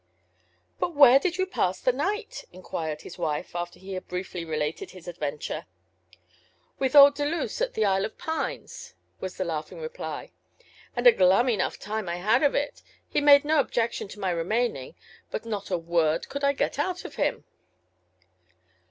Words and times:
ŌĆ£But 0.81 0.95
where 0.95 1.19
did 1.19 1.37
you 1.37 1.45
pass 1.45 1.79
the 1.79 1.91
night? 1.93 2.45
ŌĆØ 2.47 2.53
inquired 2.53 3.01
his 3.03 3.19
wife, 3.19 3.55
after 3.55 3.77
he 3.77 3.93
had 3.93 4.07
briefly 4.07 4.43
related 4.43 4.89
his 4.89 5.07
adventure. 5.07 5.67
ŌĆ£With 6.79 6.95
old 6.95 7.13
Deluse 7.13 7.61
at 7.61 7.75
the 7.75 7.83
ŌĆśIsle 7.83 8.05
of 8.05 8.17
Pines, 8.17 8.73
ŌĆÖŌĆØ 9.17 9.21
was 9.21 9.37
the 9.37 9.45
laughing 9.45 9.79
reply; 9.79 10.31
ŌĆ£and 10.97 11.05
a 11.05 11.11
glum 11.11 11.49
enough 11.49 11.77
time 11.77 12.09
I 12.09 12.15
had 12.15 12.41
of 12.41 12.55
it. 12.55 12.81
He 13.07 13.21
made 13.21 13.45
no 13.45 13.59
objection 13.59 14.07
to 14.07 14.19
my 14.19 14.31
remaining, 14.31 14.95
but 15.29 15.45
not 15.45 15.69
a 15.69 15.77
word 15.77 16.29
could 16.29 16.43
I 16.43 16.53
get 16.53 16.79
out 16.79 17.05
of 17.05 17.17
him. 17.17 17.43